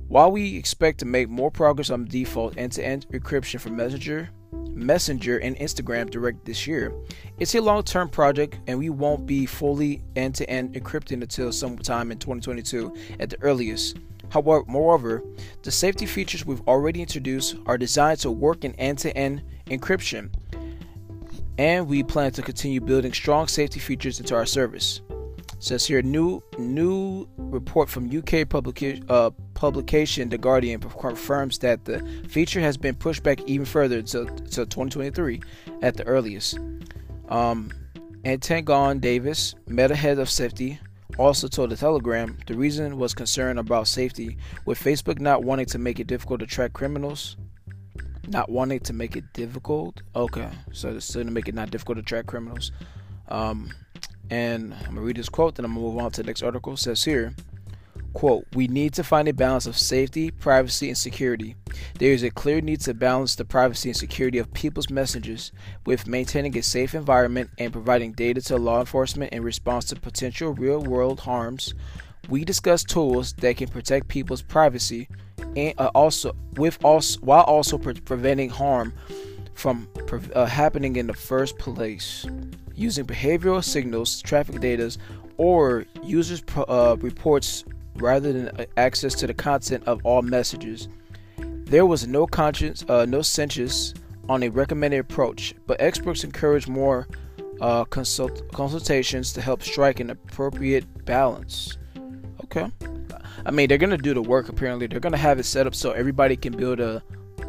while 0.07 0.31
we 0.31 0.55
expect 0.55 0.99
to 0.99 1.05
make 1.05 1.27
more 1.27 1.51
progress 1.51 1.89
on 1.89 2.05
default 2.05 2.57
end-to-end 2.57 3.07
encryption 3.09 3.59
for 3.59 3.69
Messenger, 3.69 4.29
Messenger 4.51 5.39
and 5.39 5.57
Instagram 5.57 6.09
Direct 6.09 6.45
this 6.45 6.65
year, 6.65 6.93
it's 7.39 7.55
a 7.55 7.61
long-term 7.61 8.09
project 8.09 8.59
and 8.67 8.79
we 8.79 8.89
won't 8.89 9.25
be 9.25 9.45
fully 9.45 10.01
end-to-end 10.15 10.73
encrypted 10.75 11.21
until 11.21 11.51
sometime 11.51 12.11
in 12.11 12.19
2022 12.19 12.95
at 13.19 13.29
the 13.29 13.41
earliest. 13.41 13.97
However, 14.29 14.63
moreover, 14.67 15.23
the 15.63 15.71
safety 15.71 16.05
features 16.05 16.45
we've 16.45 16.67
already 16.67 17.01
introduced 17.01 17.55
are 17.65 17.77
designed 17.77 18.19
to 18.19 18.31
work 18.31 18.63
in 18.63 18.73
end-to-end 18.75 19.41
encryption, 19.67 20.31
and 21.57 21.87
we 21.87 22.03
plan 22.03 22.31
to 22.33 22.41
continue 22.41 22.81
building 22.81 23.13
strong 23.13 23.47
safety 23.47 23.79
features 23.79 24.19
into 24.19 24.35
our 24.35 24.45
service. 24.45 25.01
Says 25.59 25.87
here 25.87 26.03
new 26.03 26.43
new 26.59 27.27
report 27.37 27.89
from 27.89 28.15
UK 28.15 28.47
public 28.47 29.01
uh, 29.09 29.31
publication, 29.55 30.29
The 30.29 30.37
Guardian, 30.37 30.79
confirms 30.79 31.57
that 31.59 31.85
the 31.85 31.99
feature 32.29 32.59
has 32.59 32.77
been 32.77 32.93
pushed 32.93 33.23
back 33.23 33.41
even 33.47 33.65
further 33.65 34.03
to, 34.03 34.25
to 34.25 34.65
2023 34.65 35.41
at 35.81 35.97
the 35.97 36.03
earliest. 36.03 36.59
Um, 37.29 37.71
Antigone 38.23 38.99
Davis, 38.99 39.55
Meta 39.67 39.95
head 39.95 40.19
of 40.19 40.29
safety, 40.29 40.79
also 41.17 41.47
told 41.47 41.71
the 41.71 41.75
Telegram 41.75 42.37
the 42.45 42.55
reason 42.55 42.97
was 42.97 43.13
concern 43.13 43.57
about 43.57 43.87
safety, 43.87 44.37
with 44.65 44.79
Facebook 44.79 45.19
not 45.19 45.43
wanting 45.43 45.65
to 45.67 45.79
make 45.79 45.99
it 45.99 46.07
difficult 46.07 46.39
to 46.41 46.45
track 46.45 46.73
criminals. 46.73 47.37
Not 48.27 48.49
wanting 48.49 48.81
to 48.81 48.93
make 48.93 49.15
it 49.15 49.31
difficult? 49.33 50.01
Okay, 50.15 50.49
so 50.71 50.97
still 50.99 51.23
to 51.23 51.31
make 51.31 51.47
it 51.47 51.55
not 51.55 51.71
difficult 51.71 51.97
to 51.97 52.03
track 52.03 52.25
criminals. 52.25 52.71
Um, 53.29 53.71
and 54.29 54.73
I'm 54.73 54.95
gonna 54.95 55.01
read 55.01 55.17
this 55.17 55.29
quote, 55.29 55.55
then 55.55 55.65
I'm 55.65 55.73
gonna 55.73 55.85
move 55.85 55.97
on 55.97 56.11
to 56.11 56.21
the 56.21 56.27
next 56.27 56.43
article. 56.43 56.73
It 56.73 56.79
says 56.79 57.03
here, 57.03 57.33
quote, 58.17 58.47
"We 58.55 58.67
need 58.67 58.93
to 58.93 59.03
find 59.03 59.27
a 59.27 59.31
balance 59.31 59.67
of 59.67 59.77
safety, 59.77 60.31
privacy, 60.31 60.87
and 60.87 60.97
security. 60.97 61.55
There 61.99 62.13
is 62.13 62.23
a 62.23 62.31
clear 62.31 62.61
need 62.61 62.81
to 62.81 62.95
balance 62.95 63.35
the 63.35 63.45
privacy 63.45 63.89
and 63.89 63.95
security 63.95 64.39
of 64.39 64.51
people's 64.53 64.89
messages 64.89 65.51
with 65.85 66.07
maintaining 66.07 66.57
a 66.57 66.63
safe 66.63 66.95
environment 66.95 67.51
and 67.59 67.71
providing 67.71 68.13
data 68.13 68.41
to 68.41 68.57
law 68.57 68.79
enforcement 68.79 69.33
in 69.33 69.43
response 69.43 69.85
to 69.85 69.95
potential 69.97 70.55
real-world 70.55 71.19
harms. 71.19 71.75
We 72.27 72.43
discuss 72.43 72.83
tools 72.83 73.33
that 73.33 73.57
can 73.57 73.67
protect 73.67 74.07
people's 74.07 74.41
privacy 74.41 75.09
and 75.55 75.75
uh, 75.77 75.91
also 75.93 76.35
with 76.55 76.83
also 76.83 77.19
while 77.19 77.43
also 77.43 77.77
pre- 77.77 78.01
preventing 78.01 78.49
harm 78.49 78.93
from 79.53 79.87
uh, 80.33 80.45
happening 80.45 80.95
in 80.95 81.05
the 81.05 81.13
first 81.13 81.59
place." 81.59 82.25
using 82.77 83.05
behavioral 83.07 83.63
signals, 83.63 84.21
traffic 84.21 84.61
data, 84.61 84.95
or 85.37 85.83
users' 86.03 86.43
uh, 86.55 86.95
reports 86.99 87.63
rather 88.01 88.33
than 88.33 88.47
uh, 88.49 88.65
access 88.77 89.13
to 89.15 89.27
the 89.27 89.33
content 89.33 89.83
of 89.85 89.99
all 90.03 90.21
messages. 90.21 90.87
There 91.65 91.85
was 91.85 92.07
no 92.07 92.25
conscience, 92.25 92.85
uh, 92.87 93.05
no 93.05 93.21
census 93.21 93.93
on 94.29 94.43
a 94.43 94.49
recommended 94.49 94.99
approach, 94.99 95.53
but 95.65 95.79
experts 95.81 96.23
encourage 96.23 96.67
more 96.67 97.07
uh, 97.61 97.83
consult- 97.85 98.51
consultations 98.51 99.33
to 99.33 99.41
help 99.41 99.63
strike 99.63 99.99
an 99.99 100.09
appropriate 100.09 101.05
balance. 101.05 101.77
Okay. 102.43 102.71
I 103.45 103.51
mean, 103.51 103.69
they're 103.69 103.77
gonna 103.77 103.97
do 103.97 104.13
the 104.13 104.21
work. 104.21 104.49
Apparently, 104.49 104.87
they're 104.87 104.99
gonna 104.99 105.17
have 105.17 105.39
it 105.39 105.43
set 105.43 105.67
up 105.67 105.75
so 105.75 105.91
everybody 105.91 106.35
can 106.35 106.55
build 106.55 106.79
a 106.79 107.01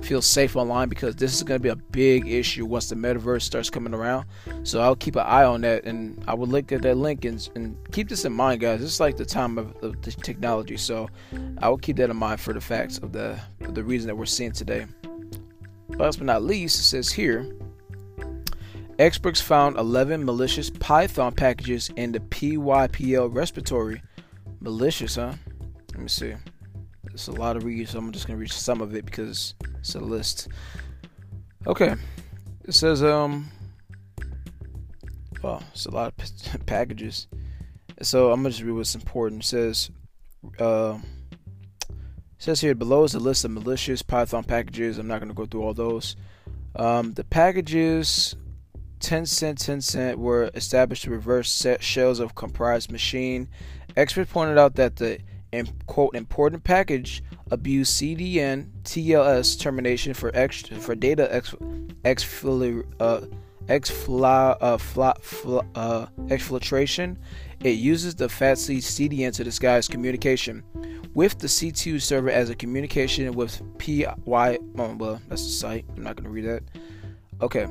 feel 0.02 0.23
safe 0.23 0.57
online 0.57 0.88
because 0.88 1.17
this 1.17 1.35
is 1.35 1.43
going 1.43 1.59
to 1.59 1.62
be 1.62 1.69
a 1.69 1.76
big 1.76 2.28
issue 2.28 2.64
once 2.64 2.88
the 2.88 2.95
metaverse 2.95 3.43
starts 3.43 3.71
coming 3.71 3.95
around. 3.95 4.26
So 4.62 4.81
I'll 4.81 4.97
keep 4.97 5.17
an 5.17 5.25
eye 5.26 5.45
on 5.45 5.62
that 5.62 5.85
and 5.85 6.23
I 6.26 6.35
will 6.35 6.47
look 6.47 6.73
at 6.73 6.83
that 6.83 6.97
link 6.97 7.25
and, 7.25 7.49
and 7.55 7.76
keep 7.93 8.09
this 8.09 8.25
in 8.25 8.33
mind, 8.33 8.61
guys. 8.61 8.83
It's 8.83 9.00
like 9.00 9.17
the 9.17 9.25
time 9.25 9.59
of, 9.59 9.75
the 9.81 10.12
technology, 10.23 10.76
so 10.76 11.09
I 11.59 11.69
will 11.69 11.78
keep 11.78 11.97
that 11.97 12.11
in 12.11 12.17
mind 12.17 12.40
for 12.40 12.52
the 12.52 12.61
facts 12.61 12.99
of 12.99 13.12
the 13.12 13.38
of 13.62 13.75
the 13.75 13.83
reason 13.83 14.09
that 14.09 14.17
we're 14.17 14.26
seeing 14.26 14.52
today. 14.52 14.87
Last 15.88 16.19
but 16.19 16.26
not 16.26 16.43
least, 16.43 16.78
it 16.78 16.85
says 16.85 17.11
here. 17.11 17.50
Experts 18.99 19.40
found 19.40 19.76
11 19.76 20.25
malicious 20.25 20.71
Python 20.71 21.33
packages 21.33 21.90
in 21.97 22.12
the 22.12 22.19
PYPL 22.19 23.33
respiratory. 23.33 24.02
Malicious, 24.61 25.14
huh? 25.14 25.35
Let 25.93 26.02
me 26.02 26.09
see. 26.09 26.35
It's 27.18 27.26
a 27.26 27.32
lot 27.32 27.56
of 27.56 27.64
reads, 27.64 27.90
so 27.90 27.98
I'm 27.98 28.12
just 28.12 28.28
gonna 28.28 28.38
read 28.38 28.52
some 28.52 28.80
of 28.80 28.94
it 28.94 29.04
because 29.04 29.54
it's 29.80 29.96
a 29.96 29.98
list. 29.98 30.46
Okay. 31.66 31.96
It 32.62 32.75
says, 32.75 33.02
um, 33.02 33.50
well, 35.42 35.60
it's 35.72 35.87
a 35.87 35.90
lot 35.90 36.14
of 36.16 36.66
packages. 36.66 37.26
So 38.02 38.30
I'm 38.30 38.38
gonna 38.42 38.50
just 38.50 38.62
read 38.62 38.70
what's 38.70 38.94
important. 38.94 39.42
It 39.42 39.46
says, 39.46 39.90
uh, 40.60 40.98
it 41.90 41.96
says 42.38 42.60
here 42.60 42.76
below 42.76 43.02
is 43.02 43.16
a 43.16 43.18
list 43.18 43.44
of 43.44 43.50
malicious 43.50 44.00
Python 44.00 44.44
packages. 44.44 44.96
I'm 44.96 45.08
not 45.08 45.18
gonna 45.18 45.34
go 45.34 45.44
through 45.44 45.64
all 45.64 45.75
those. 45.75 46.14
Um, 46.76 47.14
the 47.14 47.25
packages 47.25 48.37
10cent 49.00 49.58
10 49.58 49.80
cent 49.80 50.18
were 50.20 50.52
established 50.54 51.02
to 51.02 51.10
reverse 51.10 51.66
shells 51.80 52.20
of 52.20 52.37
comprised 52.37 52.92
machine. 52.92 53.48
Experts 53.96 54.30
pointed 54.32 54.56
out 54.56 54.76
that 54.76 54.94
the 54.94 55.18
quote 55.87 56.14
important 56.14 56.64
package 56.64 57.23
abuse 57.50 57.90
CDN 57.90 58.69
TLS 58.85 59.59
termination 59.59 60.14
for 60.14 60.31
ex, 60.35 60.62
for 60.62 60.95
data 60.95 61.35
ex, 61.35 61.55
exfili, 62.05 62.85
uh, 63.00 63.21
exfla, 63.67 64.57
uh, 64.61 64.76
fla, 64.78 65.14
fla, 65.21 65.64
uh, 65.75 66.07
exfiltration. 66.26 67.17
It 67.61 67.71
uses 67.71 68.14
the 68.14 68.28
FATC 68.28 68.78
CDN 68.78 69.35
to 69.35 69.45
disguise 69.45 69.88
communication 69.88 70.62
with 71.14 71.38
the 71.38 71.49
C2 71.49 72.00
server 72.00 72.31
as 72.31 72.50
a 72.50 72.55
communication 72.55 73.33
with 73.33 73.61
PY. 73.78 74.59
Oh, 74.78 74.95
well, 74.97 75.21
that's 75.28 75.45
the 75.45 75.50
site. 75.50 75.85
I'm 75.97 76.02
not 76.02 76.17
going 76.17 76.25
to 76.25 76.31
read 76.31 76.45
that. 76.45 76.62
Okay. 77.40 77.67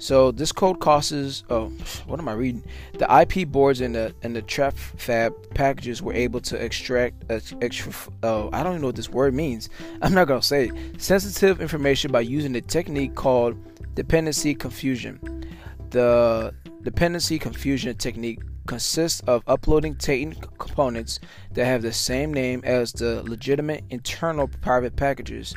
So 0.00 0.32
this 0.32 0.50
code 0.50 0.80
causes 0.80 1.44
oh 1.50 1.66
what 2.06 2.18
am 2.18 2.26
I 2.26 2.32
reading? 2.32 2.64
The 2.94 3.06
IP 3.20 3.46
boards 3.46 3.82
and 3.82 3.94
the 3.94 4.14
and 4.22 4.34
the 4.34 4.40
trap 4.40 4.74
fab 4.74 5.34
packages 5.54 6.00
were 6.00 6.14
able 6.14 6.40
to 6.40 6.56
extract 6.56 7.30
uh, 7.30 7.38
extra 7.60 7.92
oh 8.22 8.48
I 8.50 8.62
don't 8.62 8.72
even 8.72 8.80
know 8.80 8.88
what 8.88 8.96
this 8.96 9.10
word 9.10 9.34
means. 9.34 9.68
I'm 10.02 10.14
not 10.14 10.26
gonna 10.26 10.42
say 10.42 10.68
it. 10.68 11.02
sensitive 11.02 11.60
information 11.60 12.10
by 12.10 12.22
using 12.22 12.56
a 12.56 12.62
technique 12.62 13.14
called 13.14 13.56
dependency 13.94 14.54
confusion. 14.54 15.44
The 15.90 16.54
dependency 16.82 17.38
confusion 17.38 17.94
technique 17.98 18.40
consists 18.66 19.20
of 19.26 19.42
uploading 19.46 19.96
Titan 19.96 20.32
components 20.58 21.20
that 21.52 21.66
have 21.66 21.82
the 21.82 21.92
same 21.92 22.32
name 22.32 22.62
as 22.64 22.92
the 22.92 23.22
legitimate 23.24 23.84
internal 23.90 24.48
private 24.48 24.96
packages, 24.96 25.54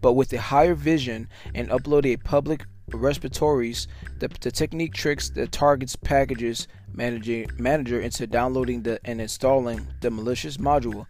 but 0.00 0.14
with 0.14 0.32
a 0.32 0.40
higher 0.40 0.74
vision 0.74 1.28
and 1.54 1.68
upload 1.68 2.06
a 2.06 2.16
public 2.16 2.64
repositories, 2.88 3.88
the, 4.18 4.28
the 4.40 4.50
technique 4.50 4.94
tricks 4.94 5.30
the 5.30 5.46
target's 5.46 5.96
packages 5.96 6.68
manager, 6.92 7.44
manager 7.58 8.00
into 8.00 8.26
downloading 8.26 8.82
the, 8.82 9.00
and 9.04 9.20
installing 9.20 9.86
the 10.00 10.10
malicious 10.10 10.56
module. 10.56 11.06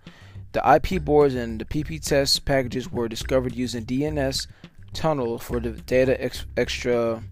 The 0.52 0.62
IP 0.76 1.04
boards 1.04 1.35
and 1.35 1.61
the 1.61 1.64
PP 1.64 2.00
test 2.04 2.45
packages 2.45 2.90
were 2.90 3.09
discovered 3.09 3.54
using 3.54 3.85
DNS 3.85 4.47
tunnel 4.93 5.38
for 5.38 5.61
the 5.61 5.73
data 5.73 6.23
ex, 6.23 6.47
extra 6.57 7.23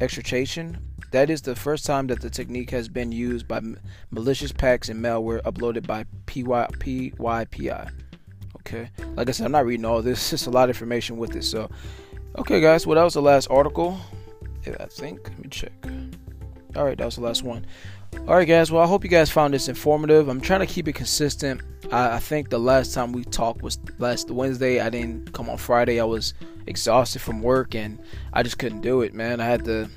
extraction. 0.00 0.78
That 1.12 1.30
is 1.30 1.42
the 1.42 1.56
first 1.56 1.86
time 1.86 2.06
that 2.08 2.20
the 2.20 2.30
technique 2.30 2.70
has 2.70 2.88
been 2.88 3.10
used 3.10 3.48
by 3.48 3.60
malicious 4.10 4.52
packs 4.52 4.88
and 4.88 5.02
malware 5.02 5.42
uploaded 5.42 5.86
by 5.86 6.04
PY, 6.26 6.68
PYPI. 6.78 7.90
Okay, 8.58 8.90
like 9.16 9.28
I 9.28 9.32
said, 9.32 9.46
I'm 9.46 9.52
not 9.52 9.66
reading 9.66 9.86
all 9.86 10.02
this. 10.02 10.32
It's 10.32 10.46
a 10.46 10.50
lot 10.50 10.68
of 10.68 10.76
information 10.76 11.16
with 11.16 11.34
it. 11.34 11.44
So 11.44 11.70
Okay, 12.38 12.60
guys, 12.60 12.86
well, 12.86 12.96
that 12.96 13.04
was 13.04 13.14
the 13.14 13.22
last 13.22 13.48
article. 13.50 13.98
I 14.66 14.86
think. 14.86 15.28
Let 15.28 15.38
me 15.38 15.48
check. 15.48 15.72
All 16.76 16.84
right, 16.84 16.96
that 16.96 17.04
was 17.04 17.16
the 17.16 17.22
last 17.22 17.42
one. 17.42 17.66
All 18.28 18.36
right, 18.36 18.46
guys. 18.46 18.70
Well, 18.70 18.82
I 18.82 18.86
hope 18.86 19.02
you 19.04 19.10
guys 19.10 19.30
found 19.30 19.54
this 19.54 19.68
informative. 19.68 20.28
I'm 20.28 20.40
trying 20.40 20.60
to 20.60 20.66
keep 20.66 20.86
it 20.86 20.94
consistent. 20.94 21.62
I, 21.90 22.16
I 22.16 22.18
think 22.18 22.50
the 22.50 22.58
last 22.58 22.94
time 22.94 23.12
we 23.12 23.24
talked 23.24 23.62
was 23.62 23.78
last 23.98 24.30
Wednesday. 24.30 24.80
I 24.80 24.90
didn't 24.90 25.32
come 25.32 25.48
on 25.48 25.56
Friday. 25.56 26.00
I 26.00 26.04
was 26.04 26.34
exhausted 26.66 27.20
from 27.20 27.42
work 27.42 27.74
and 27.74 27.98
I 28.32 28.42
just 28.42 28.58
couldn't 28.58 28.82
do 28.82 29.02
it, 29.02 29.14
man. 29.14 29.40
I 29.40 29.46
had 29.46 29.64
to, 29.64 29.88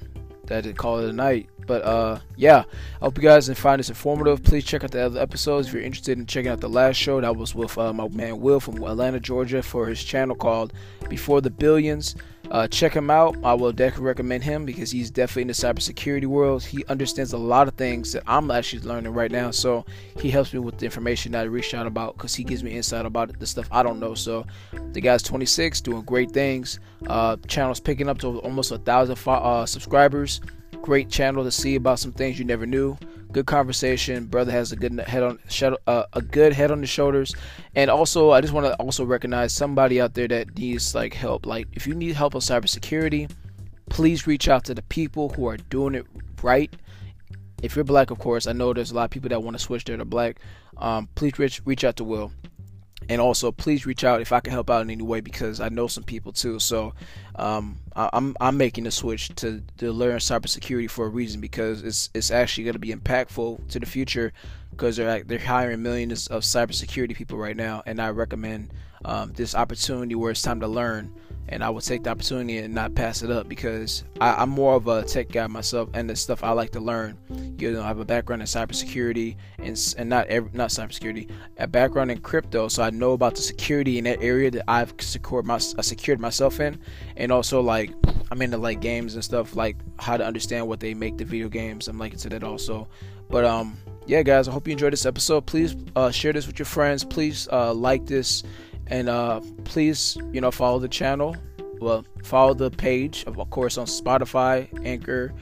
I 0.53 0.57
had 0.57 0.65
to 0.65 0.73
call 0.73 0.99
it 0.99 1.09
a 1.09 1.13
night. 1.13 1.49
But 1.65 1.83
uh, 1.83 2.19
yeah, 2.35 2.63
I 3.01 3.05
hope 3.05 3.17
you 3.17 3.23
guys 3.23 3.49
find 3.57 3.79
this 3.79 3.89
informative. 3.89 4.43
Please 4.43 4.63
check 4.63 4.83
out 4.83 4.91
the 4.91 5.01
other 5.01 5.19
episodes 5.19 5.67
if 5.67 5.73
you're 5.73 5.81
interested 5.81 6.17
in 6.17 6.25
checking 6.25 6.51
out 6.51 6.61
the 6.61 6.69
last 6.69 6.97
show. 6.97 7.19
That 7.19 7.35
was 7.35 7.55
with 7.55 7.77
uh, 7.77 7.91
my 7.93 8.07
man 8.09 8.39
Will 8.39 8.59
from 8.59 8.75
Atlanta, 8.83 9.19
Georgia, 9.19 9.63
for 9.63 9.87
his 9.87 10.03
channel 10.03 10.35
called 10.35 10.73
Before 11.09 11.41
the 11.41 11.49
Billions. 11.49 12.15
Uh, 12.53 12.67
check 12.67 12.93
him 12.93 13.09
out. 13.09 13.35
I 13.43 13.55
will 13.55 13.71
definitely 13.71 14.05
recommend 14.05 14.43
him 14.43 14.63
because 14.63 14.91
he's 14.91 15.09
definitely 15.09 15.41
in 15.41 15.47
the 15.47 15.53
cybersecurity 15.53 16.27
world. 16.27 16.63
He 16.63 16.85
understands 16.85 17.33
a 17.33 17.37
lot 17.37 17.67
of 17.67 17.73
things 17.73 18.13
that 18.13 18.21
I'm 18.27 18.51
actually 18.51 18.83
learning 18.83 19.11
right 19.11 19.31
now. 19.31 19.49
So 19.49 19.85
he 20.19 20.29
helps 20.29 20.53
me 20.53 20.59
with 20.59 20.77
the 20.77 20.85
information 20.85 21.31
that 21.31 21.39
I 21.39 21.43
reached 21.45 21.73
out 21.73 21.87
about 21.87 22.15
because 22.15 22.35
he 22.35 22.43
gives 22.43 22.63
me 22.63 22.77
insight 22.77 23.07
about 23.07 23.39
the 23.39 23.47
stuff 23.47 23.67
I 23.71 23.81
don't 23.81 23.99
know. 23.99 24.13
So 24.13 24.45
the 24.91 25.01
guy's 25.01 25.23
26, 25.23 25.81
doing 25.81 26.03
great 26.03 26.31
things. 26.31 26.79
Uh, 27.07 27.37
channel's 27.47 27.79
picking 27.79 28.07
up 28.07 28.19
to 28.19 28.39
almost 28.41 28.71
a 28.71 28.77
thousand 28.77 29.17
uh, 29.25 29.65
subscribers. 29.65 30.39
Great 30.83 31.09
channel 31.09 31.45
to 31.45 31.49
see 31.49 31.75
about 31.75 31.97
some 31.97 32.11
things 32.11 32.37
you 32.37 32.43
never 32.43 32.65
knew. 32.65 32.97
Good 33.31 33.45
conversation. 33.45 34.25
Brother 34.25 34.51
has 34.51 34.73
a 34.73 34.75
good 34.75 34.99
head 34.99 35.23
on 35.23 35.39
uh, 35.87 36.03
a 36.11 36.21
good 36.21 36.51
head 36.51 36.71
on 36.71 36.81
the 36.81 36.87
shoulders. 36.87 37.33
And 37.73 37.89
also, 37.89 38.31
I 38.31 38.41
just 38.41 38.51
want 38.51 38.65
to 38.65 38.75
also 38.75 39.05
recognize 39.05 39.53
somebody 39.53 40.01
out 40.01 40.13
there 40.13 40.27
that 40.27 40.57
needs 40.57 40.93
like 40.93 41.13
help. 41.13 41.45
Like 41.45 41.69
if 41.71 41.87
you 41.87 41.95
need 41.95 42.15
help 42.15 42.35
on 42.35 42.41
cybersecurity, 42.41 43.31
please 43.89 44.27
reach 44.27 44.49
out 44.49 44.65
to 44.65 44.75
the 44.75 44.81
people 44.81 45.29
who 45.29 45.47
are 45.47 45.55
doing 45.55 45.95
it 45.95 46.05
right. 46.41 46.71
If 47.61 47.77
you're 47.77 47.85
black, 47.85 48.11
of 48.11 48.19
course, 48.19 48.45
I 48.45 48.51
know 48.51 48.73
there's 48.73 48.91
a 48.91 48.95
lot 48.95 49.05
of 49.05 49.11
people 49.11 49.29
that 49.29 49.41
want 49.41 49.57
to 49.57 49.63
switch 49.63 49.85
there 49.85 49.95
to 49.95 50.03
black. 50.03 50.41
Um, 50.75 51.07
please 51.15 51.39
reach 51.39 51.61
reach 51.63 51.85
out 51.85 51.95
to 51.95 52.03
Will. 52.03 52.33
And 53.09 53.21
also 53.21 53.51
please 53.51 53.85
reach 53.85 54.03
out 54.03 54.21
if 54.21 54.31
I 54.31 54.39
can 54.39 54.51
help 54.51 54.69
out 54.69 54.81
in 54.81 54.89
any 54.89 55.03
way 55.03 55.21
because 55.21 55.59
I 55.59 55.69
know 55.69 55.87
some 55.87 56.03
people 56.03 56.31
too. 56.31 56.59
So 56.59 56.93
um, 57.35 57.77
I, 57.95 58.09
I'm 58.13 58.35
I'm 58.39 58.57
making 58.57 58.85
the 58.85 58.91
switch 58.91 59.29
to 59.35 59.61
to 59.77 59.91
learn 59.91 60.17
cybersecurity 60.17 60.89
for 60.89 61.05
a 61.05 61.09
reason 61.09 61.41
because 61.41 61.83
it's 61.83 62.09
it's 62.13 62.31
actually 62.31 62.65
going 62.65 62.73
to 62.73 62.79
be 62.79 62.93
impactful 62.93 63.67
to 63.69 63.79
the 63.79 63.85
future 63.85 64.33
because 64.71 64.97
they're 64.97 65.23
they're 65.23 65.39
hiring 65.39 65.81
millions 65.81 66.27
of 66.27 66.43
cybersecurity 66.43 67.15
people 67.15 67.37
right 67.37 67.57
now, 67.57 67.83
and 67.85 68.01
I 68.01 68.09
recommend 68.09 68.71
um, 69.05 69.33
this 69.33 69.55
opportunity 69.55 70.15
where 70.15 70.31
it's 70.31 70.41
time 70.41 70.59
to 70.61 70.67
learn 70.67 71.13
and 71.49 71.63
I 71.63 71.69
will 71.69 71.81
take 71.81 72.03
the 72.03 72.09
opportunity 72.09 72.57
and 72.59 72.73
not 72.73 72.95
pass 72.95 73.21
it 73.21 73.29
up 73.29 73.49
because 73.49 74.03
I, 74.21 74.41
am 74.43 74.49
more 74.49 74.75
of 74.75 74.87
a 74.87 75.03
tech 75.03 75.29
guy 75.29 75.45
myself, 75.47 75.89
and 75.93 76.09
the 76.09 76.15
stuff 76.15 76.43
I 76.43 76.51
like 76.51 76.71
to 76.71 76.79
learn. 76.79 77.17
You 77.57 77.71
know, 77.71 77.83
I 77.83 77.87
have 77.87 77.99
a 77.99 78.05
background 78.05 78.41
in 78.41 78.47
cybersecurity 78.47 79.35
and 79.59 79.95
and 79.97 80.09
not 80.09 80.27
every, 80.27 80.49
not 80.53 80.69
cybersecurity, 80.69 81.29
a 81.57 81.67
background 81.67 82.11
in 82.11 82.19
crypto, 82.19 82.67
so 82.67 82.83
I 82.83 82.89
know 82.89 83.13
about 83.13 83.35
the 83.35 83.41
security 83.41 83.97
in 83.97 84.03
that 84.05 84.21
area 84.21 84.51
that 84.51 84.69
I've 84.69 84.93
secured 84.99 85.45
my 85.45 85.55
I 85.55 85.81
secured 85.81 86.19
myself 86.19 86.59
in, 86.59 86.79
and 87.17 87.31
also 87.31 87.61
like 87.61 87.91
I'm 88.31 88.41
into 88.41 88.57
like 88.57 88.79
games 88.79 89.15
and 89.15 89.23
stuff, 89.23 89.55
like 89.55 89.77
how 89.99 90.17
to 90.17 90.25
understand 90.25 90.67
what 90.67 90.79
they 90.79 90.93
make 90.93 91.17
the 91.17 91.25
video 91.25 91.49
games. 91.49 91.87
I'm 91.87 91.97
like 91.97 92.13
into 92.13 92.29
that 92.29 92.43
also, 92.43 92.87
but 93.29 93.45
um. 93.45 93.77
Yeah, 94.05 94.21
guys, 94.21 94.49
I 94.49 94.51
hope 94.51 94.67
you 94.67 94.73
enjoyed 94.73 94.91
this 94.91 95.05
episode. 95.05 95.45
Please 95.45 95.77
uh, 95.95 96.11
share 96.11 96.33
this 96.33 96.45
with 96.45 96.59
your 96.59 96.65
friends. 96.65 97.05
Please 97.05 97.47
uh, 97.53 97.73
like 97.73 98.05
this 98.05 98.43
and 98.87 99.09
uh, 99.09 99.41
please, 99.63 100.17
you 100.31 100.41
know, 100.41 100.51
follow 100.51 100.79
the 100.79 100.87
channel. 100.87 101.35
Well, 101.79 102.05
follow 102.23 102.53
the 102.53 102.71
page, 102.71 103.23
of 103.25 103.37
course, 103.49 103.77
on 103.77 103.85
Spotify, 103.85 104.67
Anchor, 104.85 105.33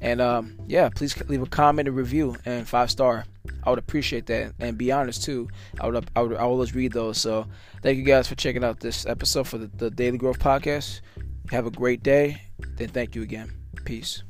and 0.00 0.20
um, 0.20 0.56
yeah, 0.66 0.88
please 0.88 1.16
leave 1.28 1.42
a 1.42 1.46
comment 1.46 1.88
and 1.88 1.96
review 1.96 2.36
and 2.44 2.68
five 2.68 2.90
star. 2.90 3.24
I 3.64 3.70
would 3.70 3.78
appreciate 3.78 4.26
that, 4.26 4.52
and 4.58 4.78
be 4.78 4.92
honest 4.92 5.24
too. 5.24 5.48
I 5.80 5.88
would, 5.88 6.08
I 6.14 6.22
would, 6.22 6.34
I 6.34 6.40
always 6.40 6.74
read 6.74 6.92
those. 6.92 7.18
So, 7.18 7.46
thank 7.82 7.98
you 7.98 8.04
guys 8.04 8.28
for 8.28 8.34
checking 8.34 8.62
out 8.62 8.80
this 8.80 9.06
episode 9.06 9.48
for 9.48 9.58
the, 9.58 9.66
the 9.66 9.90
Daily 9.90 10.18
Growth 10.18 10.38
Podcast. 10.38 11.00
Have 11.50 11.66
a 11.66 11.70
great 11.70 12.02
day. 12.02 12.42
Then, 12.76 12.88
thank 12.88 13.14
you 13.14 13.22
again. 13.22 13.50
Peace. 13.84 14.22